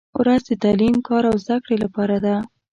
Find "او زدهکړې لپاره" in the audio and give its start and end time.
1.31-2.15